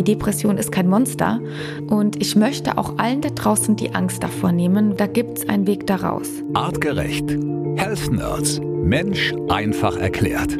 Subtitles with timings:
[0.00, 1.42] Die Depression ist kein Monster
[1.88, 4.96] und ich möchte auch allen da draußen die Angst davor nehmen.
[4.96, 6.26] Da gibt es einen Weg daraus.
[6.54, 7.28] Artgerecht.
[7.76, 8.62] Health Nerds.
[8.82, 10.52] Mensch einfach erklärt.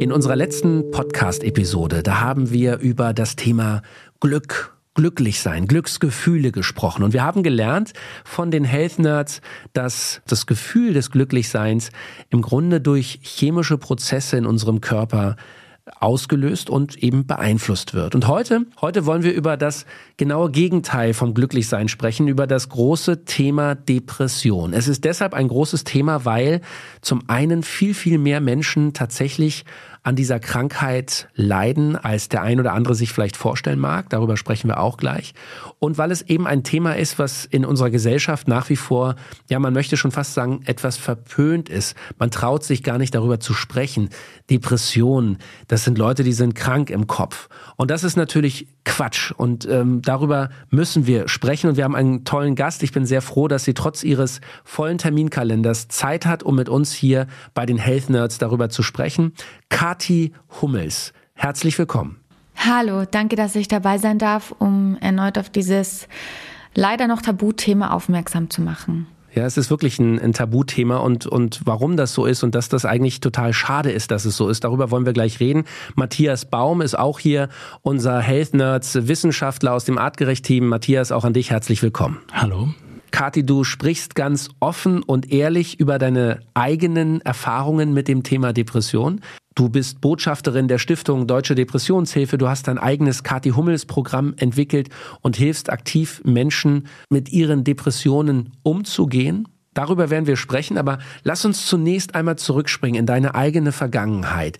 [0.00, 3.82] In unserer letzten Podcast-Episode, da haben wir über das Thema
[4.20, 7.02] Glück glücklich sein, Glücksgefühle gesprochen.
[7.02, 7.92] Und wir haben gelernt
[8.24, 9.42] von den Health Nerds,
[9.74, 11.90] dass das Gefühl des Glücklichseins
[12.30, 15.36] im Grunde durch chemische Prozesse in unserem Körper
[16.00, 18.14] ausgelöst und eben beeinflusst wird.
[18.14, 19.84] Und heute, heute wollen wir über das
[20.16, 24.72] genaue Gegenteil vom Glücklichsein sprechen, über das große Thema Depression.
[24.72, 26.62] Es ist deshalb ein großes Thema, weil
[27.02, 29.64] zum einen viel, viel mehr Menschen tatsächlich
[30.04, 34.10] an dieser Krankheit leiden, als der ein oder andere sich vielleicht vorstellen mag.
[34.10, 35.32] Darüber sprechen wir auch gleich.
[35.78, 39.16] Und weil es eben ein Thema ist, was in unserer Gesellschaft nach wie vor,
[39.48, 41.96] ja, man möchte schon fast sagen, etwas verpönt ist.
[42.18, 44.10] Man traut sich gar nicht darüber zu sprechen.
[44.50, 47.48] Depressionen, das sind Leute, die sind krank im Kopf.
[47.76, 49.32] Und das ist natürlich Quatsch.
[49.32, 51.70] Und ähm, darüber müssen wir sprechen.
[51.70, 52.82] Und wir haben einen tollen Gast.
[52.82, 56.92] Ich bin sehr froh, dass sie trotz ihres vollen Terminkalenders Zeit hat, um mit uns
[56.92, 59.32] hier bei den Health Nerds darüber zu sprechen.
[59.74, 61.12] Kati Hummels.
[61.34, 62.20] Herzlich willkommen.
[62.54, 66.06] Hallo, danke, dass ich dabei sein darf, um erneut auf dieses
[66.76, 69.08] leider noch Tabuthema aufmerksam zu machen.
[69.34, 72.68] Ja, es ist wirklich ein, ein, Tabuthema und, und warum das so ist und dass
[72.68, 74.62] das eigentlich total schade ist, dass es so ist.
[74.62, 75.64] Darüber wollen wir gleich reden.
[75.96, 77.48] Matthias Baum ist auch hier,
[77.82, 80.68] unser Health Nerds Wissenschaftler aus dem Artgerecht-Team.
[80.68, 82.18] Matthias, auch an dich herzlich willkommen.
[82.32, 82.68] Hallo.
[83.14, 89.20] Kathi, du sprichst ganz offen und ehrlich über deine eigenen Erfahrungen mit dem Thema Depression.
[89.54, 92.38] Du bist Botschafterin der Stiftung Deutsche Depressionshilfe.
[92.38, 94.88] Du hast dein eigenes Kathi Hummels Programm entwickelt
[95.20, 99.46] und hilfst aktiv Menschen mit ihren Depressionen umzugehen.
[99.72, 104.58] Darüber werden wir sprechen, aber lass uns zunächst einmal zurückspringen in deine eigene Vergangenheit.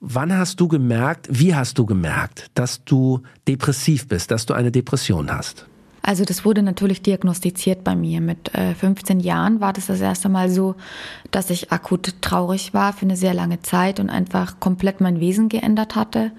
[0.00, 4.70] Wann hast du gemerkt, wie hast du gemerkt, dass du depressiv bist, dass du eine
[4.70, 5.66] Depression hast?
[6.06, 8.20] Also das wurde natürlich diagnostiziert bei mir.
[8.20, 10.74] Mit äh, 15 Jahren war das das erste Mal so,
[11.30, 15.48] dass ich akut traurig war für eine sehr lange Zeit und einfach komplett mein Wesen
[15.48, 16.32] geändert hatte.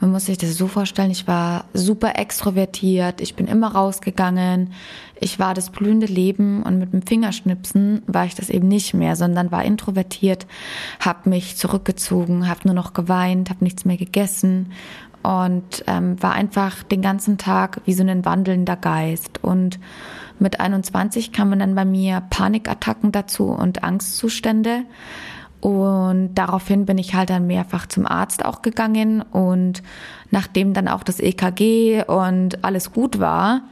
[0.00, 4.72] Man muss sich das so vorstellen, ich war super extrovertiert, ich bin immer rausgegangen,
[5.20, 9.16] ich war das blühende Leben und mit dem Fingerschnipsen war ich das eben nicht mehr,
[9.16, 10.46] sondern war introvertiert,
[10.98, 14.72] habe mich zurückgezogen, habe nur noch geweint, habe nichts mehr gegessen
[15.24, 19.42] und ähm, war einfach den ganzen Tag wie so ein wandelnder Geist.
[19.42, 19.80] Und
[20.38, 24.82] mit 21 kamen dann bei mir Panikattacken dazu und Angstzustände.
[25.60, 29.22] Und daraufhin bin ich halt dann mehrfach zum Arzt auch gegangen.
[29.22, 29.82] Und
[30.30, 33.62] nachdem dann auch das EKG und alles gut war,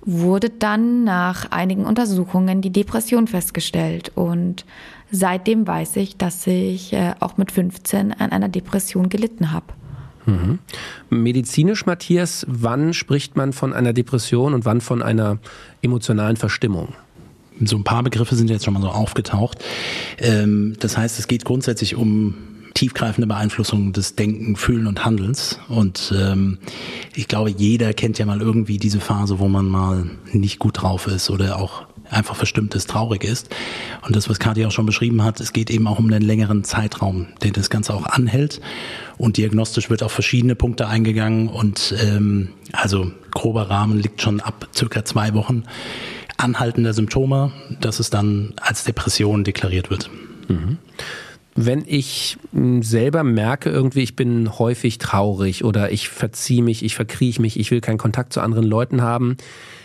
[0.00, 4.12] wurde dann nach einigen Untersuchungen die Depression festgestellt.
[4.14, 4.64] Und
[5.10, 9.66] seitdem weiß ich, dass ich äh, auch mit 15 an einer Depression gelitten habe.
[10.26, 10.58] Mhm.
[11.08, 15.38] Medizinisch, Matthias, wann spricht man von einer Depression und wann von einer
[15.82, 16.94] emotionalen Verstimmung?
[17.64, 19.64] So ein paar Begriffe sind jetzt schon mal so aufgetaucht.
[20.18, 22.34] Ähm, das heißt, es geht grundsätzlich um
[22.74, 25.58] tiefgreifende Beeinflussung des Denken, Fühlen und Handelns.
[25.68, 26.58] Und ähm,
[27.14, 31.06] ich glaube, jeder kennt ja mal irgendwie diese Phase, wo man mal nicht gut drauf
[31.06, 33.48] ist oder auch einfach verstimmt ist, traurig ist.
[34.02, 36.64] Und das, was Kathi auch schon beschrieben hat, es geht eben auch um einen längeren
[36.64, 38.60] Zeitraum, den das Ganze auch anhält.
[39.18, 44.68] Und diagnostisch wird auf verschiedene Punkte eingegangen und ähm, also grober Rahmen liegt schon ab
[44.74, 45.64] circa zwei Wochen
[46.36, 50.10] anhaltender Symptome, dass es dann als Depression deklariert wird.
[50.48, 50.78] Mhm.
[51.54, 56.94] Wenn ich hm, selber merke, irgendwie, ich bin häufig traurig oder ich verziehe mich, ich
[56.94, 59.38] verkrieche mich, ich will keinen Kontakt zu anderen Leuten haben,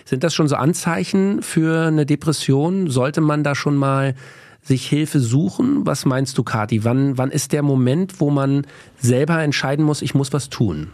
[0.05, 2.89] sind das schon so Anzeichen für eine Depression?
[2.89, 4.15] Sollte man da schon mal
[4.63, 5.85] sich Hilfe suchen?
[5.85, 6.83] Was meinst du, Kathi?
[6.83, 8.65] Wann, wann ist der Moment, wo man
[9.01, 10.91] selber entscheiden muss, ich muss was tun?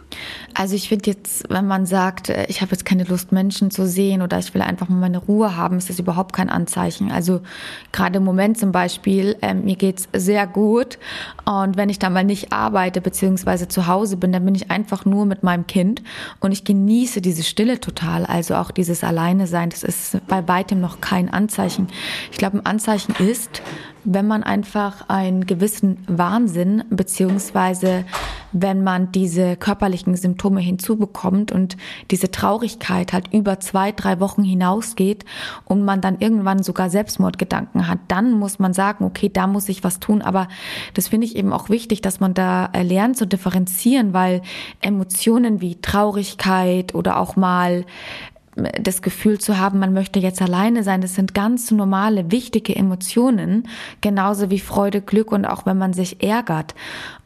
[0.54, 3.86] Also ich finde jetzt, wenn man sagt, äh, ich habe jetzt keine Lust, Menschen zu
[3.86, 7.10] sehen oder ich will einfach mal meine Ruhe haben, ist das überhaupt kein Anzeichen.
[7.10, 7.40] Also
[7.92, 10.98] gerade im Moment zum Beispiel, äh, mir geht's sehr gut
[11.44, 15.04] und wenn ich dann mal nicht arbeite beziehungsweise zu Hause bin, dann bin ich einfach
[15.04, 16.02] nur mit meinem Kind
[16.40, 18.24] und ich genieße diese Stille total.
[18.24, 21.88] Also auch dieses Alleine sein, das ist bei weitem noch kein Anzeichen.
[22.32, 23.62] Ich glaube, ein Anzeichen ist,
[24.04, 28.04] wenn man einfach einen gewissen Wahnsinn beziehungsweise
[28.52, 31.76] wenn man diese körperlichen Symptome hinzubekommt und
[32.10, 35.24] diese Traurigkeit halt über zwei, drei Wochen hinausgeht
[35.64, 39.84] und man dann irgendwann sogar Selbstmordgedanken hat, dann muss man sagen, okay, da muss ich
[39.84, 40.22] was tun.
[40.22, 40.48] Aber
[40.94, 44.42] das finde ich eben auch wichtig, dass man da lernt zu differenzieren, weil
[44.80, 47.84] Emotionen wie Traurigkeit oder auch mal
[48.80, 51.00] das Gefühl zu haben, man möchte jetzt alleine sein.
[51.00, 53.68] Das sind ganz normale, wichtige Emotionen,
[54.00, 56.74] genauso wie Freude, Glück und auch wenn man sich ärgert.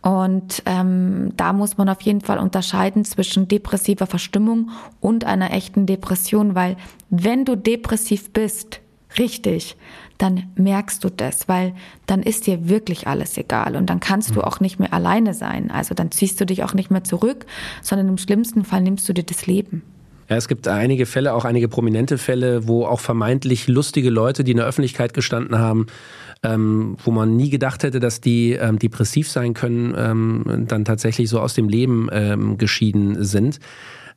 [0.03, 4.71] Und ähm, da muss man auf jeden Fall unterscheiden zwischen depressiver Verstimmung
[5.01, 6.77] und einer echten Depression, weil
[7.11, 8.81] wenn du depressiv bist,
[9.19, 9.77] richtig,
[10.19, 11.75] dann merkst du das, weil
[12.07, 14.45] dann ist dir wirklich alles egal und dann kannst du mhm.
[14.45, 15.71] auch nicht mehr alleine sein.
[15.71, 17.47] Also dann ziehst du dich auch nicht mehr zurück,
[17.83, 19.83] sondern im schlimmsten Fall nimmst du dir das Leben.
[20.29, 24.53] Ja, es gibt einige Fälle, auch einige prominente Fälle, wo auch vermeintlich lustige Leute, die
[24.53, 25.87] in der Öffentlichkeit gestanden haben,
[26.43, 31.29] ähm, wo man nie gedacht hätte, dass die ähm, depressiv sein können, ähm, dann tatsächlich
[31.29, 33.61] so aus dem Leben ähm, geschieden sind.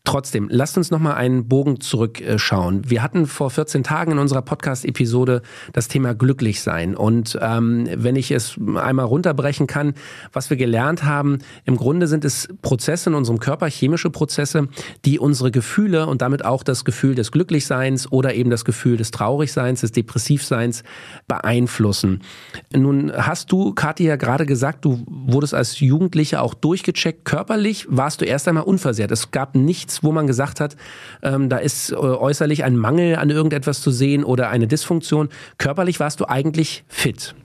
[0.05, 2.87] Trotzdem, lasst uns nochmal einen Bogen zurückschauen.
[2.87, 5.41] Wir hatten vor 14 Tagen in unserer Podcast-Episode
[5.73, 6.95] das Thema glücklich sein.
[6.95, 9.95] Und ähm, wenn ich es einmal runterbrechen kann,
[10.31, 14.67] was wir gelernt haben, im Grunde sind es Prozesse in unserem Körper, chemische Prozesse,
[15.05, 19.09] die unsere Gefühle und damit auch das Gefühl des Glücklichseins oder eben das Gefühl des
[19.09, 20.83] Traurigseins, des Depressivseins
[21.27, 22.21] beeinflussen.
[22.71, 27.25] Nun hast du, Kathi, ja gerade gesagt, du wurdest als Jugendliche auch durchgecheckt.
[27.25, 29.09] Körperlich warst du erst einmal unversehrt.
[29.09, 30.75] Es gab nichts wo man gesagt hat,
[31.21, 35.29] ähm, da ist äh, äußerlich ein Mangel an irgendetwas zu sehen oder eine Dysfunktion.
[35.57, 37.35] Körperlich warst du eigentlich fit.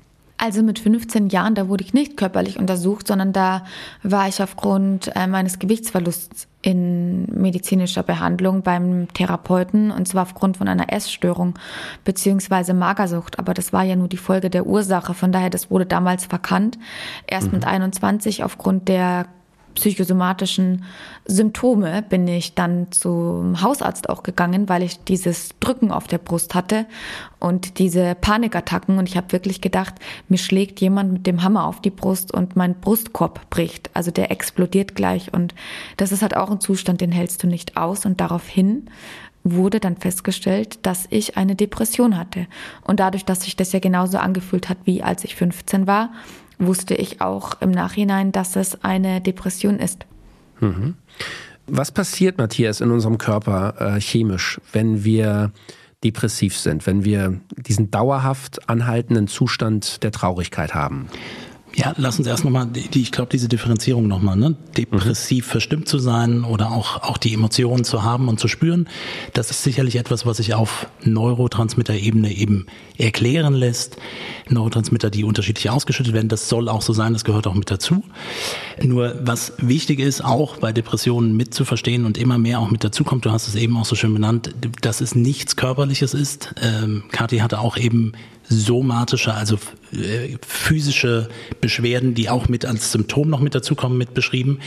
[0.43, 3.63] Also mit 15 Jahren, da wurde ich nicht körperlich untersucht, sondern da
[4.03, 10.67] war ich aufgrund äh, meines Gewichtsverlusts in medizinischer Behandlung beim Therapeuten und zwar aufgrund von
[10.67, 11.59] einer Essstörung
[12.05, 13.39] beziehungsweise Magersucht.
[13.39, 15.13] Aber das war ja nur die Folge der Ursache.
[15.13, 16.79] Von daher, das wurde damals verkannt.
[17.27, 17.57] Erst mhm.
[17.57, 19.27] mit 21 aufgrund der
[19.75, 20.85] psychosomatischen
[21.27, 26.55] Symptome bin ich dann zum Hausarzt auch gegangen, weil ich dieses Drücken auf der Brust
[26.55, 26.87] hatte
[27.39, 28.99] und diese Panikattacken.
[28.99, 29.95] Und ich habe wirklich gedacht,
[30.29, 34.31] mir schlägt jemand mit dem Hammer auf die Brust und mein Brustkorb bricht, also der
[34.31, 35.33] explodiert gleich.
[35.33, 35.55] Und
[35.97, 38.05] das ist halt auch ein Zustand, den hältst du nicht aus.
[38.07, 38.89] Und daraufhin
[39.43, 42.47] wurde dann festgestellt, dass ich eine Depression hatte.
[42.83, 46.11] Und dadurch, dass sich das ja genauso angefühlt hat, wie als ich 15 war,
[46.61, 50.07] wusste ich auch im Nachhinein, dass es eine Depression ist.
[50.61, 50.95] Mhm.
[51.67, 55.53] Was passiert, Matthias, in unserem Körper äh, chemisch, wenn wir
[56.03, 61.09] depressiv sind, wenn wir diesen dauerhaft anhaltenden Zustand der Traurigkeit haben?
[61.75, 64.57] Ja, lass uns erst nochmal, die, ich glaube, diese Differenzierung nochmal, ne?
[64.77, 65.51] depressiv mhm.
[65.51, 68.89] verstimmt zu sein oder auch, auch die Emotionen zu haben und zu spüren,
[69.35, 72.67] das ist sicherlich etwas, was sich auf Neurotransmitter-Ebene eben
[72.99, 73.97] erklären lässt.
[74.49, 78.03] Neurotransmitter, die unterschiedlich ausgeschüttet werden, das soll auch so sein, das gehört auch mit dazu.
[78.83, 83.25] Nur was wichtig ist, auch bei Depressionen mitzuverstehen und immer mehr auch mit dazu kommt,
[83.25, 86.55] du hast es eben auch so schön benannt, dass es nichts Körperliches ist.
[86.61, 88.13] Ähm, Kathi hatte auch eben
[88.49, 89.57] somatische, also
[90.47, 91.29] physische
[91.61, 94.59] Beschwerden, die auch mit als Symptom noch mit dazukommen, mit beschrieben.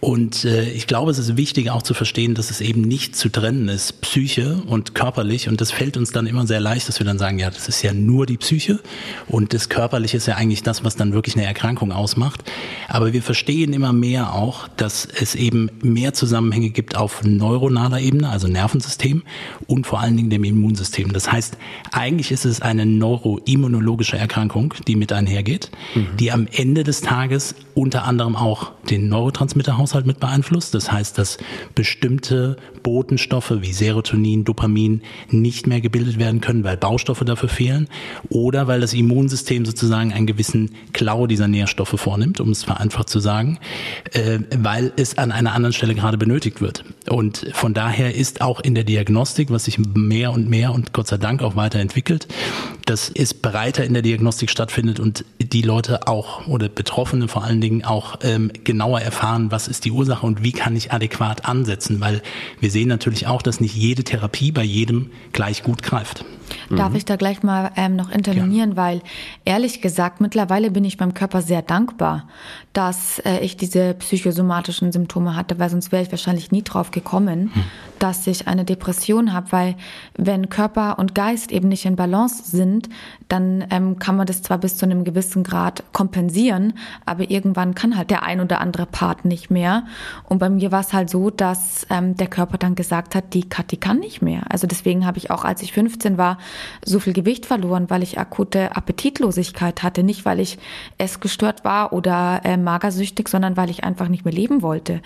[0.00, 3.28] Und äh, ich glaube, es ist wichtig auch zu verstehen, dass es eben nicht zu
[3.28, 5.48] trennen ist, Psyche und körperlich.
[5.48, 7.82] Und das fällt uns dann immer sehr leicht, dass wir dann sagen, ja, das ist
[7.82, 8.80] ja nur die Psyche
[9.28, 12.44] und das Körperliche ist ja eigentlich das, was dann wirklich eine Erkrankung ausmacht.
[12.88, 18.28] Aber wir verstehen immer mehr auch, dass es eben mehr Zusammenhänge gibt auf neuronaler Ebene,
[18.28, 19.22] also Nervensystem
[19.66, 21.12] und vor allen Dingen dem Immunsystem.
[21.12, 21.56] Das heißt,
[21.92, 26.08] eigentlich ist es eine Neuro neuroimmunologische Erkrankung, die mit einhergeht, mhm.
[26.18, 30.74] die am Ende des Tages unter anderem auch den Neurotransmitterhaushalt mit beeinflusst.
[30.74, 31.38] Das heißt, dass
[31.74, 37.88] bestimmte Botenstoffe wie Serotonin, Dopamin nicht mehr gebildet werden können, weil Baustoffe dafür fehlen
[38.28, 43.20] oder weil das Immunsystem sozusagen einen gewissen Klau dieser Nährstoffe vornimmt, um es vereinfacht zu
[43.20, 43.58] sagen,
[44.12, 46.84] äh, weil es an einer anderen Stelle gerade benötigt wird.
[47.08, 51.08] Und von daher ist auch in der Diagnostik, was sich mehr und mehr und Gott
[51.08, 52.28] sei Dank auch weiterentwickelt,
[52.86, 57.60] dass es breiter in der Diagnostik stattfindet und die Leute auch oder Betroffene vor allen
[57.60, 62.00] Dingen auch ähm, genauer erfahren, was ist die Ursache und wie kann ich adäquat ansetzen,
[62.00, 62.22] weil
[62.60, 66.24] wir sehen natürlich auch, dass nicht jede Therapie bei jedem gleich gut greift.
[66.70, 66.96] Darf mhm.
[66.96, 68.76] ich da gleich mal ähm, noch intervenieren, ja.
[68.76, 69.02] weil
[69.44, 72.28] ehrlich gesagt, mittlerweile bin ich meinem Körper sehr dankbar,
[72.72, 77.50] dass äh, ich diese psychosomatischen Symptome hatte, weil sonst wäre ich wahrscheinlich nie drauf gekommen,
[77.52, 77.64] hm.
[77.98, 79.76] dass ich eine Depression habe, weil
[80.16, 82.88] wenn Körper und Geist eben nicht in Balance sind,
[83.28, 86.74] dann ähm, kann man das zwar bis zu einem gewissen Grad kompensieren,
[87.06, 89.84] aber irgendwann kann halt der ein oder andere Part nicht mehr.
[90.28, 93.48] Und bei mir war es halt so, dass ähm, der Körper dann gesagt hat, die
[93.48, 94.42] Kathi kann nicht mehr.
[94.48, 96.38] Also deswegen habe ich auch, als ich 15 war,
[96.84, 100.02] so viel Gewicht verloren, weil ich akute Appetitlosigkeit hatte.
[100.02, 100.58] Nicht, weil ich
[100.98, 105.00] essgestört war oder äh, magersüchtig, sondern weil ich einfach nicht mehr leben wollte.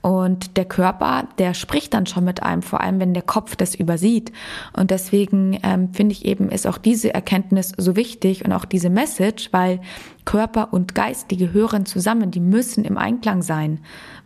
[0.00, 3.74] Und der Körper, der spricht dann schon mit einem, vor allem wenn der Kopf das
[3.74, 4.32] übersieht.
[4.76, 8.90] Und deswegen ähm, finde ich eben, ist auch diese Erkenntnis so wichtig und auch diese
[8.90, 9.80] Message, weil
[10.28, 13.80] Körper und Geist, die gehören zusammen, die müssen im Einklang sein,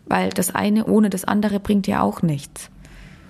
[0.06, 2.71] weil das eine ohne das andere bringt ja auch nichts.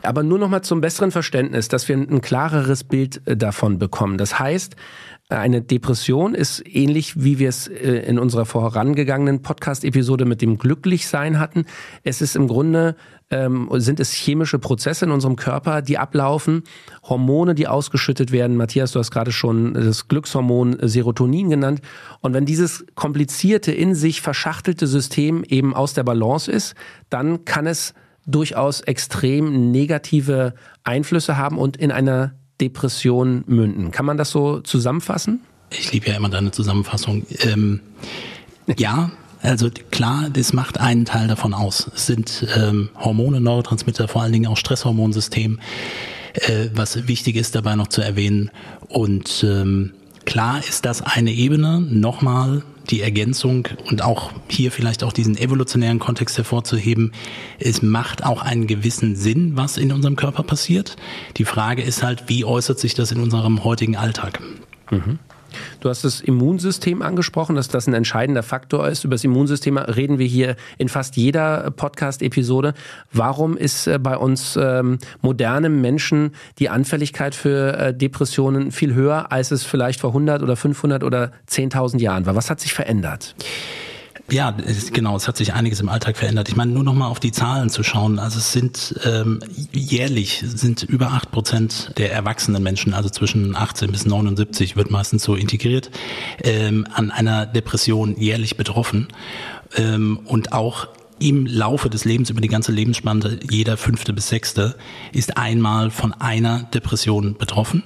[0.02, 4.18] Aber nur noch mal zum besseren Verständnis, dass wir ein klareres Bild äh, davon bekommen.
[4.18, 4.76] Das heißt,
[5.28, 11.38] eine Depression ist ähnlich, wie wir es äh, in unserer vorangegangenen Podcast-Episode mit dem Glücklichsein
[11.38, 11.64] hatten.
[12.02, 12.96] Es ist im Grunde,
[13.30, 16.64] ähm, sind es chemische Prozesse in unserem Körper, die ablaufen,
[17.02, 18.56] Hormone, die ausgeschüttet werden.
[18.56, 21.80] Matthias, du hast gerade schon das Glückshormon Serotonin genannt.
[22.20, 26.74] Und wenn dieses komplizierte, in sich verschachtelte System eben aus der Balance ist,
[27.08, 27.94] dann kann es
[28.26, 33.90] durchaus extrem negative Einflüsse haben und in einer Depression münden.
[33.90, 35.40] Kann man das so zusammenfassen?
[35.70, 37.26] Ich liebe ja immer deine Zusammenfassung.
[37.40, 37.80] Ähm,
[38.78, 39.10] ja,
[39.42, 41.90] also klar, das macht einen Teil davon aus.
[41.94, 45.58] Es sind ähm, Hormone, Neurotransmitter, vor allen Dingen auch Stresshormonsystem,
[46.34, 48.50] äh, was wichtig ist dabei noch zu erwähnen.
[48.88, 51.80] Und ähm, klar ist das eine Ebene.
[51.80, 57.12] Nochmal, die Ergänzung und auch hier vielleicht auch diesen evolutionären Kontext hervorzuheben,
[57.58, 60.96] es macht auch einen gewissen Sinn, was in unserem Körper passiert.
[61.36, 64.40] Die Frage ist halt, wie äußert sich das in unserem heutigen Alltag?
[64.90, 65.18] Mhm.
[65.80, 69.04] Du hast das Immunsystem angesprochen, dass das ein entscheidender Faktor ist.
[69.04, 72.74] Über das Immunsystem reden wir hier in fast jeder Podcast-Episode.
[73.12, 79.32] Warum ist äh, bei uns ähm, modernen Menschen die Anfälligkeit für äh, Depressionen viel höher,
[79.32, 82.34] als es vielleicht vor 100 oder 500 oder 10.000 Jahren war?
[82.34, 83.34] Was hat sich verändert?
[84.30, 86.48] Ja, es, genau, es hat sich einiges im Alltag verändert.
[86.48, 88.18] Ich meine, nur noch mal auf die Zahlen zu schauen.
[88.18, 89.40] Also es sind ähm,
[89.72, 95.22] jährlich sind über acht Prozent der erwachsenen Menschen, also zwischen 18 bis 79, wird meistens
[95.22, 95.90] so integriert,
[96.42, 99.08] ähm, an einer Depression jährlich betroffen.
[99.76, 100.88] Ähm, und auch
[101.28, 104.74] im Laufe des Lebens, über die ganze Lebensspanne, jeder fünfte bis sechste
[105.12, 107.84] ist einmal von einer Depression betroffen.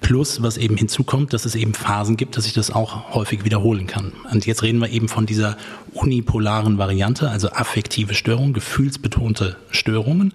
[0.00, 3.86] Plus, was eben hinzukommt, dass es eben Phasen gibt, dass sich das auch häufig wiederholen
[3.86, 4.12] kann.
[4.30, 5.56] Und jetzt reden wir eben von dieser
[5.92, 10.34] unipolaren Variante, also affektive Störungen, gefühlsbetonte Störungen.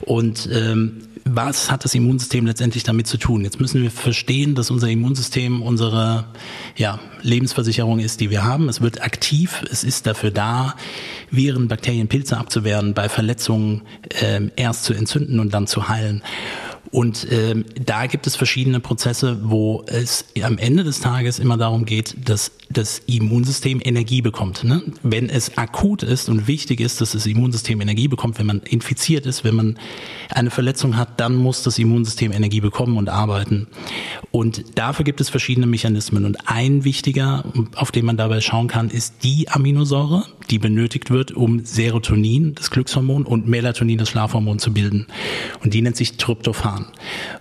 [0.00, 3.42] Und ähm, was hat das Immunsystem letztendlich damit zu tun?
[3.42, 6.24] Jetzt müssen wir verstehen, dass unser Immunsystem unsere
[6.76, 8.68] ja, Lebensversicherung ist, die wir haben.
[8.68, 10.76] Es wird aktiv, es ist dafür da,
[11.30, 13.82] Viren, Bakterien, Pilze abzuwehren, bei Verletzungen
[14.20, 16.22] ähm, erst zu entzünden und dann zu heilen.
[16.90, 21.84] Und ähm, da gibt es verschiedene Prozesse, wo es am Ende des Tages immer darum
[21.84, 24.64] geht, dass das Immunsystem Energie bekommt.
[24.64, 24.82] Ne?
[25.02, 29.26] Wenn es akut ist und wichtig ist, dass das Immunsystem Energie bekommt, wenn man infiziert
[29.26, 29.78] ist, wenn man
[30.30, 33.68] eine Verletzung hat, dann muss das Immunsystem Energie bekommen und arbeiten.
[34.30, 36.24] Und dafür gibt es verschiedene Mechanismen.
[36.24, 41.32] Und ein wichtiger, auf den man dabei schauen kann, ist die Aminosäure, die benötigt wird,
[41.32, 45.06] um Serotonin, das Glückshormon, und Melatonin, das Schlafhormon, zu bilden.
[45.62, 46.75] Und die nennt sich Tryptophan.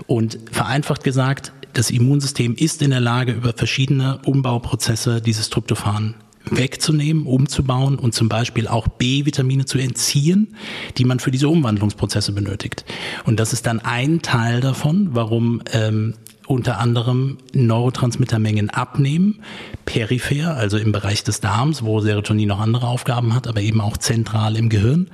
[0.07, 6.15] Und vereinfacht gesagt, das Immunsystem ist in der Lage, über verschiedene Umbauprozesse dieses Tryptophan
[6.49, 10.55] wegzunehmen, umzubauen und zum Beispiel auch B-Vitamine zu entziehen,
[10.97, 12.85] die man für diese Umwandlungsprozesse benötigt.
[13.25, 16.13] Und das ist dann ein Teil davon, warum ähm,
[16.47, 19.39] unter anderem Neurotransmittermengen abnehmen,
[19.85, 23.97] peripher, also im Bereich des Darms, wo Serotonin noch andere Aufgaben hat, aber eben auch
[23.97, 25.07] zentral im Gehirn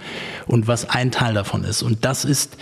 [0.47, 1.83] und was ein Teil davon ist.
[1.83, 2.57] Und das ist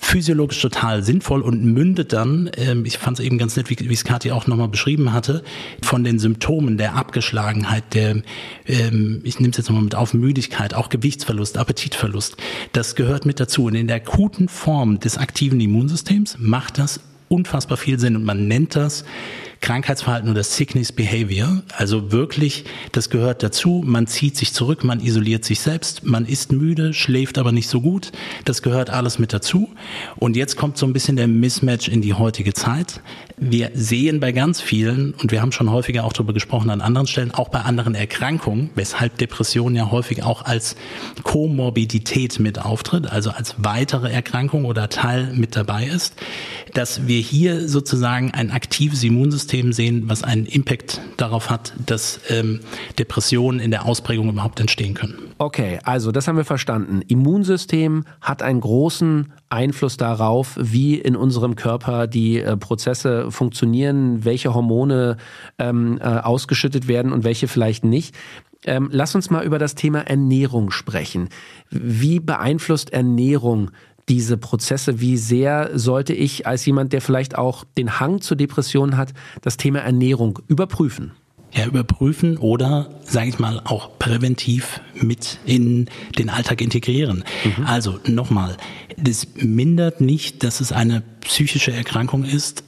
[0.00, 3.92] physiologisch total sinnvoll und mündet dann, ähm, ich fand es eben ganz nett, wie, wie
[3.92, 5.44] es Kathi auch nochmal beschrieben hatte,
[5.82, 8.22] von den Symptomen der Abgeschlagenheit, der,
[8.66, 12.36] ähm, ich nehme es jetzt nochmal mit auf, Müdigkeit, auch Gewichtsverlust, Appetitverlust,
[12.72, 13.66] das gehört mit dazu.
[13.66, 18.48] Und in der akuten Form des aktiven Immunsystems macht das unfassbar viel Sinn und man
[18.48, 19.04] nennt das
[19.60, 21.62] Krankheitsverhalten oder Sickness Behavior.
[21.76, 23.82] Also wirklich, das gehört dazu.
[23.84, 27.82] Man zieht sich zurück, man isoliert sich selbst, man ist müde, schläft aber nicht so
[27.82, 28.10] gut.
[28.46, 29.68] Das gehört alles mit dazu.
[30.16, 33.02] Und jetzt kommt so ein bisschen der Mismatch in die heutige Zeit.
[33.36, 37.06] Wir sehen bei ganz vielen, und wir haben schon häufiger auch darüber gesprochen an anderen
[37.06, 40.76] Stellen, auch bei anderen Erkrankungen, weshalb Depression ja häufig auch als
[41.22, 46.14] Komorbidität mit auftritt, also als weitere Erkrankung oder Teil mit dabei ist,
[46.74, 52.60] dass wir hier sozusagen ein aktives Immunsystem sehen, was einen Impact darauf hat, dass ähm,
[52.98, 55.18] Depressionen in der Ausprägung überhaupt entstehen können.
[55.38, 57.02] Okay, also das haben wir verstanden.
[57.06, 64.54] Immunsystem hat einen großen Einfluss darauf, wie in unserem Körper die äh, Prozesse funktionieren, welche
[64.54, 65.16] Hormone
[65.58, 68.14] ähm, äh, ausgeschüttet werden und welche vielleicht nicht.
[68.66, 71.30] Ähm, lass uns mal über das Thema Ernährung sprechen.
[71.70, 73.70] Wie beeinflusst Ernährung
[74.10, 75.00] diese Prozesse?
[75.00, 79.56] Wie sehr sollte ich als jemand, der vielleicht auch den Hang zur Depression hat, das
[79.56, 81.12] Thema Ernährung überprüfen?
[81.52, 85.88] Ja, überprüfen oder, sage ich mal, auch präventiv mit in
[86.18, 87.24] den Alltag integrieren.
[87.44, 87.66] Mhm.
[87.66, 88.56] Also nochmal,
[88.96, 92.64] das mindert nicht, dass es eine psychische Erkrankung ist,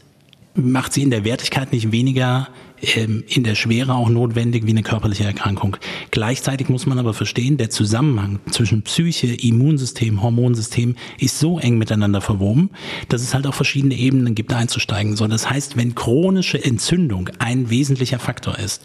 [0.55, 2.49] macht sie in der Wertigkeit nicht weniger
[2.83, 5.77] in der Schwere auch notwendig wie eine körperliche Erkrankung.
[6.11, 12.21] Gleichzeitig muss man aber verstehen, der Zusammenhang zwischen Psyche, Immunsystem, Hormonsystem ist so eng miteinander
[12.21, 12.71] verwoben,
[13.09, 15.17] dass es halt auch verschiedene Ebenen gibt einzusteigen.
[15.17, 18.85] So, das heißt, wenn chronische Entzündung ein wesentlicher Faktor ist,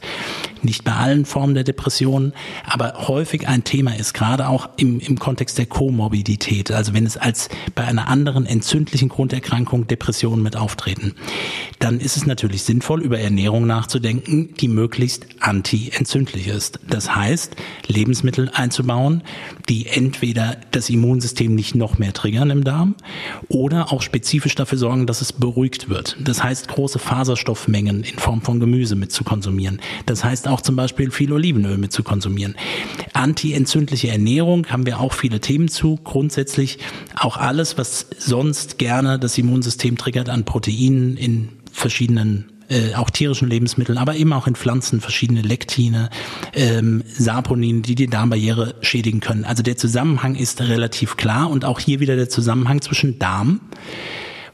[0.61, 2.33] nicht bei allen Formen der Depression,
[2.65, 7.17] aber häufig ein Thema ist, gerade auch im, im Kontext der Komorbidität, also wenn es
[7.17, 11.15] als bei einer anderen entzündlichen Grunderkrankung Depressionen mit auftreten,
[11.79, 16.79] dann ist es natürlich sinnvoll, über Ernährung nachzudenken, die möglichst anti-entzündlich ist.
[16.89, 17.55] Das heißt,
[17.87, 19.23] Lebensmittel einzubauen,
[19.69, 22.95] die entweder das Immunsystem nicht noch mehr triggern im Darm
[23.47, 26.17] oder auch spezifisch dafür sorgen, dass es beruhigt wird.
[26.19, 29.79] Das heißt, große Faserstoffmengen in Form von Gemüse mit zu konsumieren.
[30.05, 32.55] Das heißt auch zum Beispiel viel Olivenöl mit zu konsumieren.
[33.13, 35.97] Anti-entzündliche Ernährung haben wir auch viele Themen zu.
[36.03, 36.79] Grundsätzlich
[37.15, 43.49] auch alles, was sonst gerne das Immunsystem triggert an Proteinen in verschiedenen äh, auch tierischen
[43.49, 46.09] Lebensmitteln, aber eben auch in Pflanzen verschiedene Lektine,
[46.53, 49.45] ähm, Saponine, die die Darmbarriere schädigen können.
[49.45, 53.61] Also der Zusammenhang ist relativ klar und auch hier wieder der Zusammenhang zwischen Darm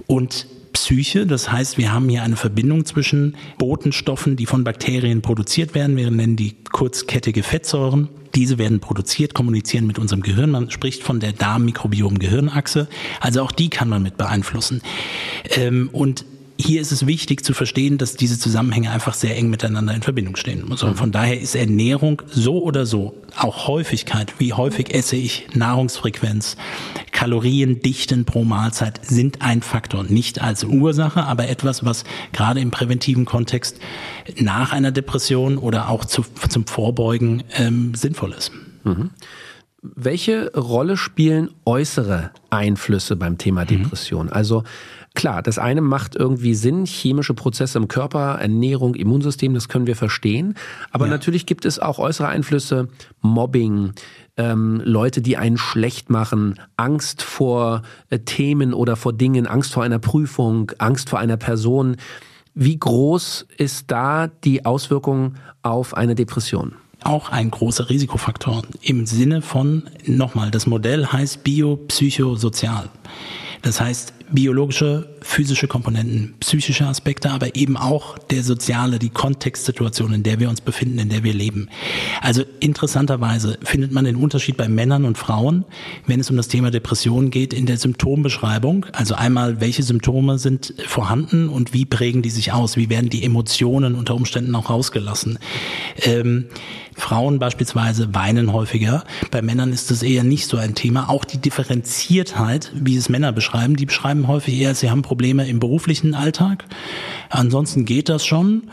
[0.08, 1.25] und Psyche.
[1.25, 5.96] Das heißt, wir haben hier eine Verbindung zwischen Botenstoffen, die von Bakterien produziert werden.
[5.96, 8.10] Wir nennen die kurzkettige Fettsäuren.
[8.36, 10.50] Diese werden produziert, kommunizieren mit unserem Gehirn.
[10.50, 12.88] Man spricht von der Darm-Mikrobiom-Gehirnachse.
[13.22, 14.82] Also auch die kann man mit beeinflussen.
[15.51, 16.25] Ähm, und
[16.57, 20.36] hier ist es wichtig zu verstehen, dass diese Zusammenhänge einfach sehr eng miteinander in Verbindung
[20.36, 20.63] stehen.
[20.63, 26.55] Und von daher ist Ernährung so oder so, auch Häufigkeit, wie häufig esse ich, Nahrungsfrequenz,
[27.12, 30.03] Kaloriendichten pro Mahlzeit sind ein Faktor.
[30.03, 33.79] Nicht als Ursache, aber etwas, was gerade im präventiven Kontext
[34.38, 38.51] nach einer Depression oder auch zu, zum Vorbeugen ähm, sinnvoll ist.
[38.83, 39.10] Mhm.
[39.81, 43.67] Welche Rolle spielen äußere Einflüsse beim Thema mhm.
[43.67, 44.27] Depression?
[44.27, 44.33] Mhm.
[44.33, 44.63] Also
[45.15, 49.96] Klar, das eine macht irgendwie Sinn, chemische Prozesse im Körper, Ernährung, Immunsystem, das können wir
[49.96, 50.55] verstehen.
[50.91, 51.12] Aber ja.
[51.12, 52.88] natürlich gibt es auch äußere Einflüsse,
[53.22, 53.93] Mobbing,
[54.38, 59.84] ähm, Leute, die einen schlecht machen, Angst vor äh, Themen oder vor Dingen, Angst vor
[59.84, 61.98] einer Prüfung, Angst vor einer Person.
[62.55, 66.74] Wie groß ist da die Auswirkung auf eine Depression?
[67.05, 72.89] auch ein großer Risikofaktor im Sinne von, nochmal, das Modell heißt biopsychosozial.
[73.62, 80.24] Das heißt, biologische, physische Komponenten, psychische Aspekte, aber eben auch der soziale, die Kontextsituation, in
[80.24, 81.70] der wir uns befinden, in der wir leben.
[82.22, 85.66] Also interessanterweise findet man den Unterschied bei Männern und Frauen,
[86.07, 88.86] wenn es um das Thema Depression geht, in der Symptombeschreibung.
[88.92, 92.77] Also einmal, welche Symptome sind vorhanden und wie prägen die sich aus?
[92.77, 95.40] Wie werden die Emotionen unter Umständen auch rausgelassen?
[96.01, 96.46] Ähm,
[96.96, 99.03] Frauen beispielsweise weinen häufiger.
[99.31, 101.09] Bei Männern ist das eher nicht so ein Thema.
[101.09, 105.59] Auch die Differenziertheit, wie es Männer beschreiben, die beschreiben häufig eher, sie haben Probleme im
[105.59, 106.65] beruflichen Alltag.
[107.29, 108.63] Ansonsten geht das schon.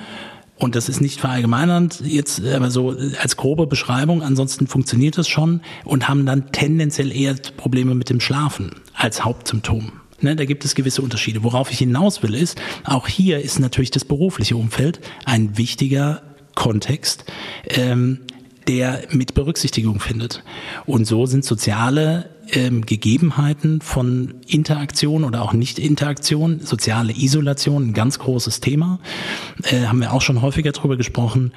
[0.57, 4.23] Und das ist nicht verallgemeinernd jetzt, aber so als grobe Beschreibung.
[4.23, 9.93] Ansonsten funktioniert das schon und haben dann tendenziell eher Probleme mit dem Schlafen als Hauptsymptom.
[10.21, 11.43] Ne, da gibt es gewisse Unterschiede.
[11.43, 16.21] Worauf ich hinaus will, ist, auch hier ist natürlich das berufliche Umfeld ein wichtiger
[16.55, 17.25] Kontext,
[17.69, 18.21] ähm,
[18.69, 20.43] der mit Berücksichtigung findet.
[20.85, 28.19] Und so sind soziale ähm, Gegebenheiten von Interaktion oder auch Nicht-Interaktion, soziale Isolation, ein ganz
[28.19, 29.01] großes Thema,
[29.65, 31.53] äh, haben wir auch schon häufiger darüber gesprochen,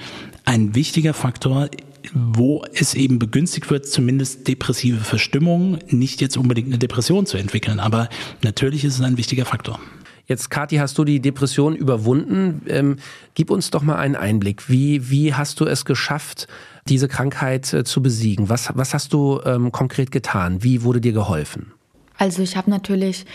[0.45, 1.69] ein wichtiger Faktor
[2.13, 7.79] wo es eben begünstigt wird, zumindest depressive Verstimmung, nicht jetzt unbedingt eine Depression zu entwickeln,
[7.79, 8.09] aber
[8.41, 9.79] natürlich ist es ein wichtiger Faktor.
[10.25, 12.61] Jetzt, Kathi, hast du die Depression überwunden.
[12.67, 12.95] Ähm,
[13.35, 14.69] gib uns doch mal einen Einblick.
[14.69, 16.47] Wie, wie hast du es geschafft,
[16.87, 18.49] diese Krankheit äh, zu besiegen?
[18.49, 20.63] Was, was hast du ähm, konkret getan?
[20.63, 21.73] Wie wurde dir geholfen?
[22.17, 23.25] Also ich habe natürlich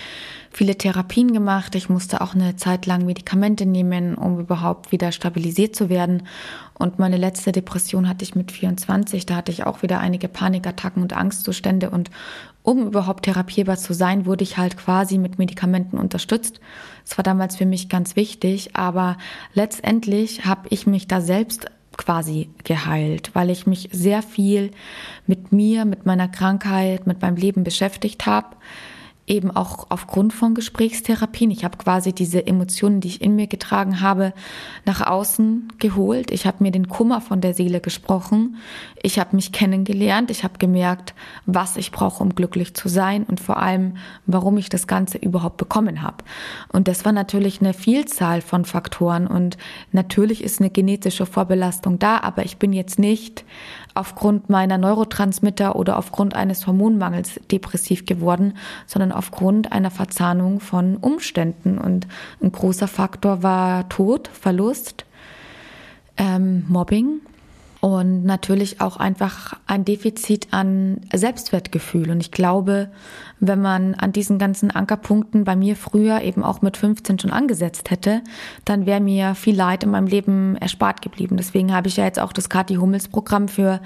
[0.50, 1.74] viele Therapien gemacht.
[1.74, 6.22] Ich musste auch eine Zeit lang Medikamente nehmen, um überhaupt wieder stabilisiert zu werden.
[6.74, 9.26] Und meine letzte Depression hatte ich mit 24.
[9.26, 11.90] Da hatte ich auch wieder einige Panikattacken und Angstzustände.
[11.90, 12.10] Und
[12.62, 16.60] um überhaupt therapierbar zu sein, wurde ich halt quasi mit Medikamenten unterstützt.
[17.04, 18.76] Das war damals für mich ganz wichtig.
[18.76, 19.16] Aber
[19.54, 21.66] letztendlich habe ich mich da selbst
[21.98, 24.70] quasi geheilt, weil ich mich sehr viel
[25.26, 28.56] mit mir, mit meiner Krankheit, mit meinem Leben beschäftigt habe
[29.28, 31.50] eben auch aufgrund von Gesprächstherapien.
[31.50, 34.32] Ich habe quasi diese Emotionen, die ich in mir getragen habe,
[34.84, 36.30] nach außen geholt.
[36.30, 38.56] Ich habe mir den Kummer von der Seele gesprochen.
[39.02, 40.30] Ich habe mich kennengelernt.
[40.30, 41.14] Ich habe gemerkt,
[41.46, 45.56] was ich brauche, um glücklich zu sein und vor allem, warum ich das Ganze überhaupt
[45.56, 46.24] bekommen habe.
[46.72, 49.58] Und das war natürlich eine Vielzahl von Faktoren und
[49.92, 53.44] natürlich ist eine genetische Vorbelastung da, aber ich bin jetzt nicht
[53.98, 58.54] aufgrund meiner Neurotransmitter oder aufgrund eines Hormonmangels depressiv geworden,
[58.86, 61.78] sondern aufgrund einer Verzahnung von Umständen.
[61.78, 62.06] Und
[62.42, 65.04] ein großer Faktor war Tod, Verlust,
[66.16, 67.20] ähm, Mobbing
[67.80, 72.10] und natürlich auch einfach ein Defizit an Selbstwertgefühl.
[72.10, 72.90] Und ich glaube,
[73.38, 77.90] wenn man an diesen ganzen Ankerpunkten bei mir früher eben auch mit 15 schon angesetzt
[77.90, 78.22] hätte,
[78.64, 81.36] dann wäre mir viel Leid in meinem Leben erspart geblieben.
[81.36, 83.80] Deswegen habe ich ja jetzt auch das Kathi Hummels Programm für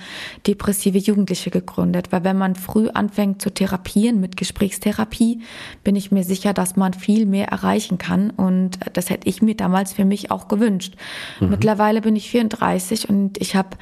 [0.46, 2.12] depressive Jugendliche gegründet.
[2.12, 5.42] Weil wenn man früh anfängt zu therapieren mit Gesprächstherapie,
[5.84, 8.30] bin ich mir sicher, dass man viel mehr erreichen kann.
[8.30, 10.94] Und das hätte ich mir damals für mich auch gewünscht.
[11.40, 11.50] Mhm.
[11.50, 13.76] Mittlerweile bin ich 34 und ich habe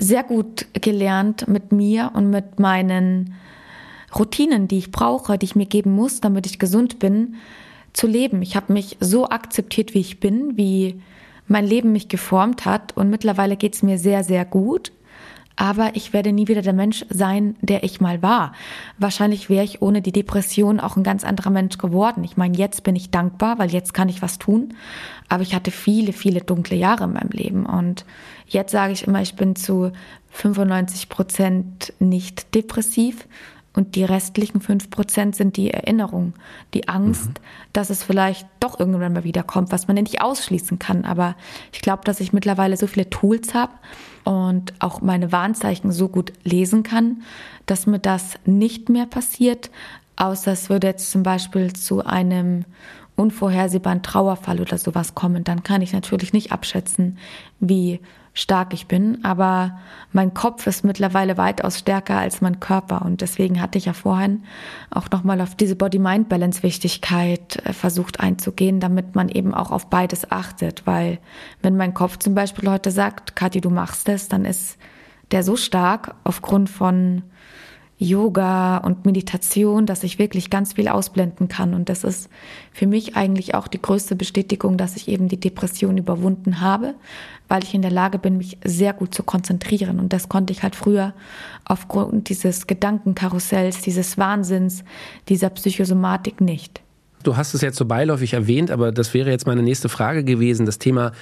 [0.00, 3.34] sehr gut gelernt mit mir und mit meinen
[4.18, 7.36] Routinen, die ich brauche, die ich mir geben muss, damit ich gesund bin,
[7.92, 8.42] zu leben.
[8.42, 11.00] Ich habe mich so akzeptiert, wie ich bin, wie
[11.46, 14.92] mein Leben mich geformt hat und mittlerweile geht es mir sehr, sehr gut.
[15.56, 18.52] Aber ich werde nie wieder der Mensch sein, der ich mal war.
[18.98, 22.24] Wahrscheinlich wäre ich ohne die Depression auch ein ganz anderer Mensch geworden.
[22.24, 24.74] Ich meine, jetzt bin ich dankbar, weil jetzt kann ich was tun.
[25.28, 27.66] Aber ich hatte viele, viele dunkle Jahre in meinem Leben.
[27.66, 28.06] Und
[28.46, 29.92] jetzt sage ich immer, ich bin zu
[30.30, 33.26] 95 Prozent nicht depressiv.
[33.80, 36.34] Und die restlichen fünf Prozent sind die Erinnerung,
[36.74, 37.34] die Angst, mhm.
[37.72, 41.06] dass es vielleicht doch irgendwann mal wiederkommt, was man nicht ausschließen kann.
[41.06, 41.34] Aber
[41.72, 43.72] ich glaube, dass ich mittlerweile so viele Tools habe
[44.24, 47.22] und auch meine Warnzeichen so gut lesen kann,
[47.64, 49.70] dass mir das nicht mehr passiert,
[50.16, 52.66] außer es würde jetzt zum Beispiel zu einem
[53.16, 57.16] unvorhersehbaren Trauerfall oder sowas kommen, dann kann ich natürlich nicht abschätzen,
[57.60, 58.00] wie
[58.32, 59.78] stark ich bin, aber
[60.12, 63.02] mein Kopf ist mittlerweile weitaus stärker als mein Körper.
[63.02, 64.44] Und deswegen hatte ich ja vorhin
[64.90, 70.86] auch nochmal auf diese Body-Mind-Balance-Wichtigkeit äh, versucht einzugehen, damit man eben auch auf beides achtet,
[70.86, 71.18] weil
[71.62, 74.78] wenn mein Kopf zum Beispiel heute sagt, Kathi, du machst es, dann ist
[75.32, 77.22] der so stark aufgrund von
[78.02, 81.74] Yoga und Meditation, dass ich wirklich ganz viel ausblenden kann.
[81.74, 82.30] Und das ist
[82.72, 86.94] für mich eigentlich auch die größte Bestätigung, dass ich eben die Depression überwunden habe,
[87.48, 90.00] weil ich in der Lage bin, mich sehr gut zu konzentrieren.
[90.00, 91.12] Und das konnte ich halt früher
[91.66, 94.82] aufgrund dieses Gedankenkarussells, dieses Wahnsinns,
[95.28, 96.80] dieser Psychosomatik nicht.
[97.22, 100.64] Du hast es jetzt so beiläufig erwähnt, aber das wäre jetzt meine nächste Frage gewesen.
[100.64, 101.12] Das Thema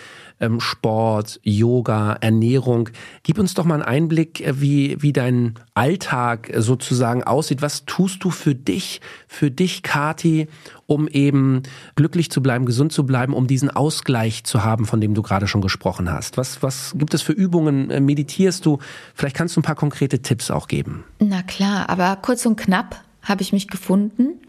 [0.41, 2.91] ähm, Sport, Yoga, Ernährung.
[3.23, 7.63] Gib uns doch mal einen Einblick, äh, wie, wie dein Alltag sozusagen aussieht.
[7.63, 10.49] Was tust du für dich, für dich, Kati,
[10.87, 11.63] um eben
[11.97, 15.47] glücklich zu bleiben, gesund zu bleiben, um diesen Ausgleich zu haben, von dem du gerade
[15.47, 16.37] schon gesprochen hast?
[16.37, 17.91] Was, was gibt es für Übungen?
[17.91, 18.79] Äh, meditierst du?
[19.15, 21.05] Vielleicht kannst du ein paar konkrete Tipps auch geben.
[21.19, 24.41] Na klar, aber kurz und knapp habe ich mich gefunden